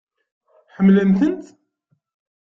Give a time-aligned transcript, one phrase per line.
[0.75, 1.45] Ḥemmlent-tent?